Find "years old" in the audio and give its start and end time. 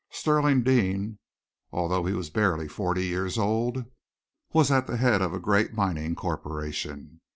3.05-3.85